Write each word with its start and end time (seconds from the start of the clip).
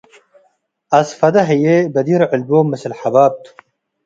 አስፈደ 0.99 1.35
ሀዬ 1.49 1.65
በዲር 1.93 2.21
ዕልቦም 2.31 2.67
ምስል 2.71 2.93
ሐባብ 2.99 3.33
ቱ። 3.43 3.45